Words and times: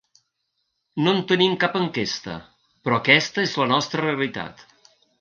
No 1.07 1.13
en 1.17 1.21
tenim 1.33 1.53
cap 1.65 1.77
enquesta, 1.81 2.39
però 2.89 3.01
aquesta 3.05 3.47
és 3.49 3.57
la 3.63 3.71
nostra 3.77 4.07
realitat. 4.09 4.69